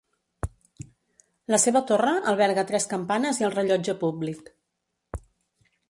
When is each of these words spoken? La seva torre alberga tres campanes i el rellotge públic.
La 1.55 1.59
seva 1.65 1.83
torre 1.91 2.15
alberga 2.33 2.65
tres 2.73 2.89
campanes 2.95 3.43
i 3.43 3.49
el 3.49 3.55
rellotge 3.59 3.97
públic. 4.03 4.55